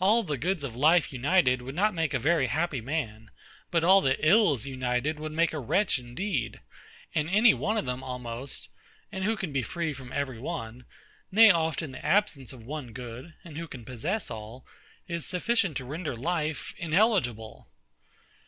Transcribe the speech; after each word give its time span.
All 0.00 0.24
the 0.24 0.36
goods 0.38 0.64
of 0.64 0.74
life 0.74 1.12
united 1.12 1.62
would 1.62 1.76
not 1.76 1.94
make 1.94 2.12
a 2.12 2.18
very 2.18 2.48
happy 2.48 2.80
man; 2.80 3.30
but 3.70 3.84
all 3.84 4.00
the 4.00 4.16
ills 4.18 4.66
united 4.66 5.20
would 5.20 5.30
make 5.30 5.52
a 5.52 5.60
wretch 5.60 6.00
indeed; 6.00 6.58
and 7.14 7.30
any 7.30 7.54
one 7.54 7.76
of 7.76 7.84
them 7.84 8.02
almost 8.02 8.68
(and 9.12 9.22
who 9.22 9.36
can 9.36 9.52
be 9.52 9.62
free 9.62 9.92
from 9.92 10.10
every 10.10 10.40
one?) 10.40 10.84
nay 11.30 11.52
often 11.52 11.92
the 11.92 12.04
absence 12.04 12.52
of 12.52 12.64
one 12.66 12.92
good 12.92 13.34
(and 13.44 13.56
who 13.56 13.68
can 13.68 13.84
possess 13.84 14.32
all?) 14.32 14.66
is 15.06 15.24
sufficient 15.24 15.76
to 15.76 15.84
render 15.84 16.16
life 16.16 16.74
ineligible. 16.78 17.68